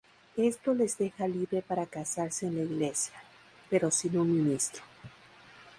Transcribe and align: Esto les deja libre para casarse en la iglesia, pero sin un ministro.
Esto 0.37 0.73
les 0.73 0.97
deja 0.97 1.27
libre 1.27 1.61
para 1.61 1.85
casarse 1.85 2.47
en 2.47 2.55
la 2.55 2.63
iglesia, 2.63 3.13
pero 3.69 3.91
sin 3.91 4.17
un 4.17 4.33
ministro. 4.35 4.81